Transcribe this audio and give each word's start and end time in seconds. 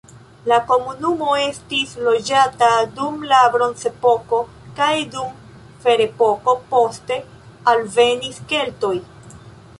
La 0.51 0.55
komunumo 0.69 1.33
estis 1.41 1.91
loĝata 2.07 2.69
dum 3.01 3.19
la 3.33 3.41
bronzepoko 3.57 4.39
kaj 4.81 4.89
dum 5.17 5.37
ferepoko, 5.85 6.57
poste 6.75 7.21
alvenis 7.77 8.43
keltoj. 8.55 8.95